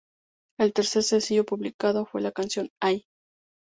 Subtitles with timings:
[0.57, 3.05] El tercer sencillo publicado fue la canción "Ay!